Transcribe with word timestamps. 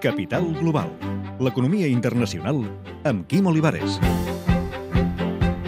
Capital 0.00 0.54
Global. 0.54 0.92
L'economia 1.42 1.88
internacional 1.90 2.60
amb 3.08 3.26
Quim 3.26 3.46
Olivares. 3.50 3.98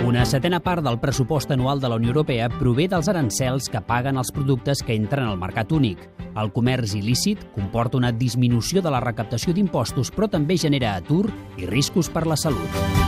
Una 0.06 0.24
setena 0.26 0.60
part 0.62 0.84
del 0.86 0.98
pressupost 1.02 1.50
anual 1.50 1.82
de 1.82 1.90
la 1.90 1.98
Unió 1.98 2.12
Europea 2.14 2.48
prové 2.52 2.86
dels 2.90 3.10
arancels 3.10 3.68
que 3.70 3.82
paguen 3.82 4.18
els 4.18 4.30
productes 4.34 4.84
que 4.86 4.94
entren 4.94 5.26
al 5.26 5.38
mercat 5.38 5.74
únic. 5.74 6.06
El 6.38 6.54
comerç 6.54 6.94
il·lícit 6.98 7.42
comporta 7.56 7.98
una 7.98 8.14
disminució 8.14 8.82
de 8.82 8.94
la 8.94 9.02
recaptació 9.02 9.54
d'impostos, 9.54 10.14
però 10.14 10.30
també 10.30 10.58
genera 10.58 10.94
atur 10.94 11.26
i 11.58 11.66
riscos 11.66 12.10
per 12.10 12.26
la 12.26 12.38
salut. 12.38 12.99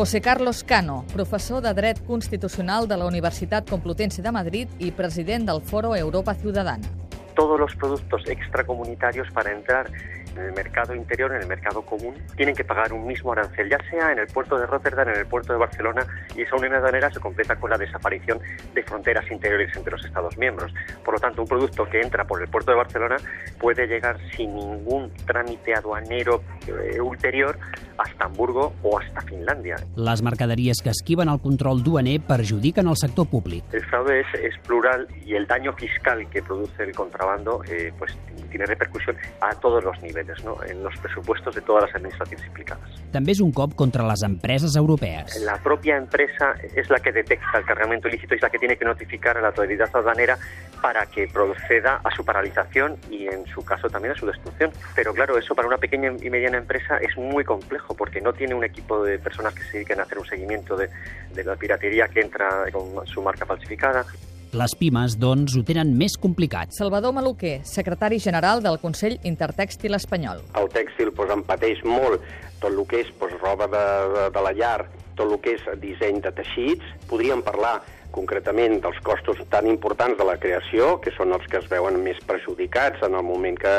José 0.00 0.22
Carlos 0.22 0.64
Cano, 0.64 1.04
professor 1.12 1.60
de 1.60 1.74
Dret 1.74 2.02
Constitucional 2.06 2.88
de 2.88 2.96
la 2.96 3.04
Universitat 3.04 3.68
Complutense 3.68 4.22
de 4.22 4.32
Madrid 4.32 4.66
y 4.78 4.92
president 4.92 5.46
del 5.46 5.60
Foro 5.60 5.94
Europa 5.94 6.32
Ciudadana. 6.32 6.88
Todos 7.36 7.60
los 7.60 7.76
productos 7.76 8.22
extracomunitarios 8.26 9.30
para 9.34 9.52
entrar 9.52 9.90
en 10.36 10.42
el 10.42 10.52
mercado 10.52 10.94
interior, 10.94 11.32
en 11.32 11.42
el 11.42 11.46
mercado 11.46 11.82
común, 11.82 12.14
tienen 12.36 12.54
que 12.54 12.64
pagar 12.64 12.92
un 12.92 13.06
mismo 13.06 13.32
arancel, 13.32 13.68
ya 13.68 13.78
sea 13.90 14.12
en 14.12 14.18
el 14.18 14.26
puerto 14.26 14.58
de 14.58 14.66
Rotterdam, 14.66 15.08
en 15.08 15.16
el 15.16 15.26
puerto 15.26 15.52
de 15.52 15.58
Barcelona, 15.58 16.06
y 16.36 16.42
esa 16.42 16.56
unión 16.56 16.74
aduanera 16.74 17.10
se 17.10 17.20
completa 17.20 17.56
con 17.56 17.70
la 17.70 17.78
desaparición 17.78 18.38
de 18.74 18.82
fronteras 18.82 19.30
interiores 19.30 19.74
entre 19.76 19.92
los 19.92 20.04
Estados 20.04 20.36
miembros. 20.38 20.72
Por 21.04 21.14
lo 21.14 21.20
tanto, 21.20 21.42
un 21.42 21.48
producto 21.48 21.84
que 21.86 22.00
entra 22.00 22.24
por 22.24 22.42
el 22.42 22.48
puerto 22.48 22.70
de 22.70 22.76
Barcelona 22.76 23.16
puede 23.58 23.86
llegar 23.86 24.16
sin 24.36 24.54
ningún 24.54 25.12
trámite 25.26 25.74
aduanero 25.74 26.42
eh, 26.66 27.00
ulterior 27.00 27.58
hasta 27.98 28.24
Hamburgo 28.24 28.72
o 28.82 28.98
hasta 28.98 29.20
Finlandia. 29.22 29.76
Les 29.96 30.22
mercaderies 30.22 30.80
que 30.82 30.90
esquiven 30.90 31.28
el 31.28 31.40
control 31.40 31.82
duaner 31.82 32.20
perjudiquen 32.20 32.88
el 32.88 32.96
sector 32.96 33.28
públic. 33.28 33.64
El 33.72 33.84
fraude 33.86 34.20
es, 34.20 34.26
es 34.40 34.58
plural 34.66 35.06
y 35.24 35.34
el 35.34 35.46
daño 35.46 35.72
fiscal 35.74 36.28
que 36.30 36.42
produce 36.42 36.82
el 36.82 36.92
contrabando 36.92 37.62
eh, 37.68 37.92
pues 37.98 38.16
tiene 38.50 38.66
repercusión 38.66 39.16
a 39.40 39.50
todos 39.54 39.82
los 39.82 40.00
niveles, 40.02 40.19
¿no? 40.44 40.56
en 40.64 40.82
los 40.82 40.96
presupuestos 40.98 41.54
de 41.54 41.60
todas 41.62 41.84
las 41.84 41.94
administraciones 41.94 42.46
implicadas. 42.46 43.00
També 43.10 43.34
és 43.34 43.40
un 43.42 43.50
cop 43.52 43.74
contra 43.74 44.04
les 44.06 44.22
empreses 44.22 44.76
europees. 44.78 45.40
La 45.44 45.58
propia 45.62 45.96
empresa 45.96 46.54
es 46.76 46.90
la 46.90 47.00
que 47.00 47.12
detecta 47.12 47.58
el 47.58 47.64
cargamento 47.64 48.08
ilícito 48.08 48.34
y 48.34 48.36
es 48.36 48.42
la 48.42 48.50
que 48.50 48.58
tiene 48.58 48.76
que 48.76 48.84
notificar 48.84 49.36
a 49.36 49.40
la 49.40 49.48
autoridad 49.48 49.90
aduanera 49.92 50.38
para 50.80 51.06
que 51.06 51.26
proceda 51.28 52.00
a 52.04 52.10
su 52.14 52.24
paralización 52.24 52.96
y 53.10 53.26
en 53.26 53.46
su 53.46 53.64
caso 53.64 53.88
también 53.90 54.12
a 54.12 54.16
su 54.16 54.26
destrucción. 54.26 54.70
Pero 54.94 55.12
claro, 55.12 55.36
eso 55.36 55.54
para 55.54 55.68
una 55.68 55.78
pequeña 55.78 56.12
y 56.20 56.30
mediana 56.30 56.58
empresa 56.58 56.98
es 56.98 57.16
muy 57.16 57.44
complejo 57.44 57.94
porque 57.94 58.20
no 58.20 58.32
tiene 58.32 58.54
un 58.54 58.64
equipo 58.64 59.04
de 59.04 59.18
personas 59.18 59.54
que 59.54 59.62
se 59.64 59.72
dediquen 59.72 60.00
a 60.00 60.04
hacer 60.04 60.18
un 60.18 60.26
seguimiento 60.26 60.76
de, 60.76 60.88
de 61.34 61.44
la 61.44 61.56
piratería 61.56 62.08
que 62.08 62.20
entra 62.20 62.66
con 62.72 63.06
su 63.06 63.22
marca 63.22 63.44
falsificada. 63.44 64.04
Les 64.50 64.72
pimes, 64.74 65.14
doncs, 65.14 65.54
ho 65.54 65.60
tenen 65.62 65.92
més 65.94 66.16
complicat. 66.18 66.72
Salvador 66.74 67.12
Maluquer, 67.14 67.60
secretari 67.62 68.18
general 68.18 68.58
del 68.64 68.80
Consell 68.82 69.14
Intertèxtil 69.22 69.94
Espanyol. 69.94 70.42
El 70.58 70.66
tèxtil 70.74 71.12
doncs, 71.14 71.36
en 71.36 71.44
pateix 71.46 71.84
molt 71.86 72.24
tot 72.58 72.72
el 72.72 72.82
que 72.90 73.04
és 73.04 73.12
doncs, 73.20 73.36
roba 73.38 73.68
de, 73.70 73.84
de, 74.16 74.24
de 74.34 74.42
la 74.42 74.52
llar, 74.58 74.88
tot 75.14 75.30
el 75.30 75.38
que 75.44 75.54
és 75.54 75.68
disseny 75.78 76.18
de 76.24 76.32
teixits. 76.34 76.88
Podríem 77.06 77.44
parlar 77.46 77.76
concretament 78.10 78.80
dels 78.82 78.98
costos 79.06 79.38
tan 79.54 79.68
importants 79.70 80.18
de 80.18 80.26
la 80.26 80.34
creació, 80.42 80.96
que 80.98 81.14
són 81.14 81.30
els 81.36 81.46
que 81.46 81.60
es 81.62 81.68
veuen 81.70 82.00
més 82.02 82.18
perjudicats 82.26 83.04
en 83.06 83.14
el 83.14 83.22
moment 83.22 83.54
que 83.54 83.74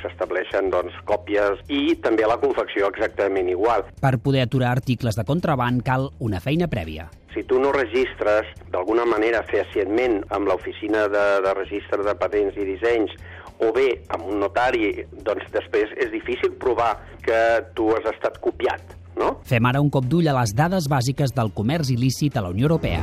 s'estableixen 0.00 0.70
doncs, 0.72 0.96
còpies 1.08 1.60
i 1.68 1.98
també 2.00 2.24
la 2.28 2.38
confecció 2.40 2.88
exactament 2.88 3.52
igual. 3.52 3.84
Per 4.00 4.14
poder 4.24 4.46
aturar 4.48 4.72
articles 4.72 5.20
de 5.20 5.26
contraband 5.28 5.84
cal 5.84 6.08
una 6.18 6.40
feina 6.40 6.68
prèvia. 6.72 7.10
Si 7.34 7.42
tu 7.50 7.58
no 7.58 7.72
registres 7.74 8.46
d'alguna 8.70 9.04
manera 9.10 9.42
fehacientment 9.48 10.20
amb 10.30 10.46
l'oficina 10.46 11.08
de, 11.10 11.24
de 11.42 11.54
registre 11.58 12.04
de 12.06 12.14
patents 12.14 12.54
i 12.54 12.66
dissenys 12.68 13.10
o 13.58 13.72
bé 13.74 13.88
amb 14.14 14.28
un 14.30 14.38
notari, 14.42 14.92
doncs 15.26 15.50
després 15.54 15.90
és 15.98 16.12
difícil 16.14 16.54
provar 16.62 16.92
que 17.26 17.38
tu 17.74 17.90
has 17.94 18.06
estat 18.12 18.38
copiat, 18.42 18.94
no? 19.18 19.38
Fem 19.50 19.66
ara 19.66 19.82
un 19.82 19.90
cop 19.90 20.06
d'ull 20.06 20.30
a 20.30 20.36
les 20.40 20.54
dades 20.54 20.86
bàsiques 20.90 21.34
del 21.34 21.50
comerç 21.54 21.90
il·lícit 21.94 22.38
a 22.38 22.44
la 22.46 22.54
Unió 22.54 22.70
Europea. 22.70 23.02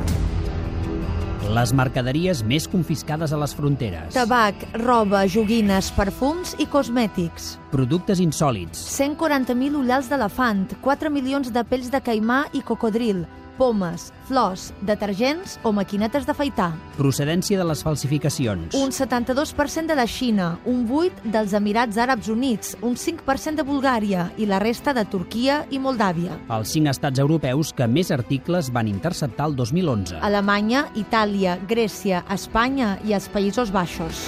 Les 1.52 1.72
mercaderies 1.76 2.40
més 2.48 2.64
confiscades 2.70 3.32
a 3.34 3.36
les 3.36 3.52
fronteres. 3.52 4.14
Tabac, 4.14 4.62
roba, 4.80 5.26
joguines, 5.28 5.90
perfums 5.92 6.54
i 6.62 6.68
cosmètics. 6.70 7.58
Productes 7.74 8.22
insòlits. 8.24 8.80
140.000 8.94 9.76
ullals 9.76 10.08
d'elefant, 10.08 10.64
4 10.80 11.12
milions 11.12 11.52
de 11.52 11.64
pells 11.68 11.92
de 11.92 12.00
caimà 12.00 12.46
i 12.56 12.64
cocodril, 12.64 13.26
pomes, 13.58 14.10
flors, 14.28 14.70
detergents 14.86 15.58
o 15.62 15.72
maquinetes 15.72 16.26
d'afaitar. 16.28 16.70
Procedència 16.96 17.58
de 17.60 17.66
les 17.68 17.82
falsificacions. 17.84 18.76
Un 18.78 18.92
72% 18.94 19.86
de 19.86 19.96
la 19.98 20.06
Xina, 20.06 20.58
un 20.64 20.86
8% 20.88 21.32
dels 21.32 21.52
Emirats 21.58 21.98
Àrabs 22.00 22.28
Units, 22.32 22.76
un 22.82 22.96
5% 22.96 23.60
de 23.60 23.66
Bulgària 23.66 24.30
i 24.38 24.46
la 24.46 24.60
resta 24.62 24.94
de 24.96 25.04
Turquia 25.04 25.62
i 25.70 25.80
Moldàvia. 25.82 26.38
Els 26.48 26.72
cinc 26.76 26.92
estats 26.92 27.22
europeus 27.22 27.72
que 27.76 27.88
més 27.88 28.10
articles 28.14 28.72
van 28.72 28.88
interceptar 28.88 29.50
el 29.50 29.56
2011. 29.56 30.20
Alemanya, 30.22 30.86
Itàlia, 30.96 31.58
Grècia, 31.68 32.24
Espanya 32.30 32.96
i 33.04 33.16
els 33.16 33.28
Països 33.32 33.72
Baixos. 33.74 34.26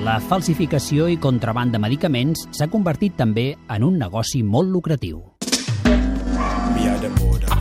La 0.00 0.14
falsificació 0.16 1.10
i 1.12 1.18
contraband 1.20 1.74
de 1.76 1.80
medicaments 1.82 2.46
s'ha 2.56 2.70
convertit 2.72 3.18
també 3.20 3.50
en 3.68 3.84
un 3.84 4.00
negoci 4.00 4.40
molt 4.42 4.72
lucratiu. 4.72 5.29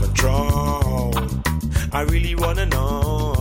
withdraw? 0.09 1.11
I 1.91 2.01
really 2.01 2.35
wanna 2.35 2.65
know. 2.65 3.38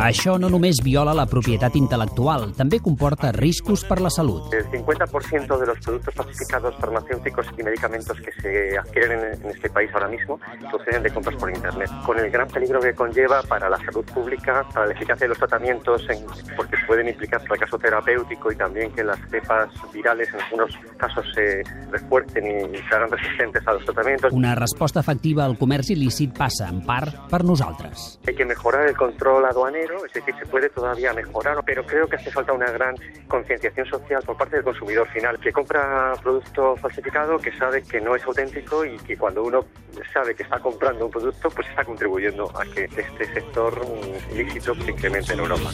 Això 0.00 0.38
no 0.40 0.48
només 0.48 0.78
viola 0.80 1.12
la 1.16 1.26
propietat 1.28 1.74
intel·lectual, 1.76 2.54
també 2.56 2.78
comporta 2.80 3.32
riscos 3.36 3.82
per 3.84 3.98
la 4.00 4.08
salut. 4.08 4.52
El 4.54 4.64
50% 4.72 5.58
de 5.58 5.66
los 5.66 5.78
productos 5.80 6.14
falsificados 6.14 6.74
farmacéuticos 6.80 7.46
y 7.58 7.62
medicamentos 7.62 8.18
que 8.20 8.32
se 8.40 8.78
adquieren 8.78 9.18
en, 9.20 9.50
este 9.50 9.68
país 9.68 9.90
ahora 9.92 10.08
mismo 10.08 10.38
proceden 10.70 11.02
de 11.02 11.10
compras 11.10 11.36
por 11.36 11.50
Internet, 11.50 11.90
con 12.06 12.18
el 12.18 12.30
gran 12.30 12.48
peligro 12.48 12.80
que 12.80 12.94
conlleva 12.94 13.42
para 13.42 13.68
la 13.68 13.76
salud 13.78 14.04
pública, 14.06 14.64
para 14.72 14.86
la 14.86 14.92
eficacia 14.92 15.24
de 15.24 15.28
los 15.28 15.38
tratamientos, 15.38 16.02
en, 16.08 16.24
porque 16.56 16.76
pueden 16.86 17.08
implicar 17.08 17.42
fracaso 17.42 17.78
terapéutico 17.78 18.52
y 18.52 18.56
también 18.56 18.90
que 18.92 19.04
las 19.04 19.18
cepas 19.30 19.68
virales 19.92 20.28
en 20.32 20.40
algunos 20.40 20.70
casos 20.96 21.26
se 21.34 21.62
refuercen 21.90 22.74
y 22.74 22.78
se 22.78 22.94
hagan 22.94 23.10
resistentes 23.10 23.66
a 23.66 23.74
los 23.74 23.84
tratamientos. 23.84 24.32
Una 24.32 24.54
resposta 24.54 25.00
efectiva 25.00 25.44
al 25.44 25.58
comerç 25.58 25.92
il·lícit 25.94 26.32
passa, 26.36 26.68
en 26.68 26.80
part, 26.86 27.14
per 27.30 27.44
nosaltres. 27.44 27.69
Hay 28.26 28.34
que 28.34 28.44
mejorar 28.44 28.88
el 28.88 28.96
control 28.96 29.44
aduanero, 29.44 30.04
es 30.04 30.12
decir, 30.12 30.34
se 30.38 30.46
puede 30.46 30.68
todavía 30.68 31.12
mejorar, 31.12 31.62
pero 31.64 31.84
creo 31.84 32.06
que 32.06 32.16
hace 32.16 32.30
falta 32.30 32.52
una 32.52 32.70
gran 32.70 32.94
concienciación 33.28 33.86
social 33.86 34.22
por 34.24 34.36
parte 34.36 34.56
del 34.56 34.64
consumidor 34.64 35.08
final, 35.08 35.38
que 35.40 35.52
compra 35.52 36.12
producto 36.22 36.76
falsificado, 36.76 37.38
que 37.38 37.56
sabe 37.56 37.82
que 37.82 38.00
no 38.00 38.14
es 38.16 38.24
auténtico 38.24 38.84
y 38.84 38.96
que 38.98 39.16
cuando 39.16 39.42
uno 39.42 39.64
sabe 40.12 40.34
que 40.34 40.42
está 40.42 40.58
comprando 40.58 41.06
un 41.06 41.10
producto, 41.10 41.50
pues 41.50 41.68
está 41.68 41.84
contribuyendo 41.84 42.50
a 42.58 42.64
que 42.64 42.84
este 42.84 43.32
sector 43.32 43.80
mm, 43.84 44.34
ilícito 44.34 44.74
se 44.74 44.90
incremente 44.90 45.32
en 45.32 45.40
Europa. 45.40 45.70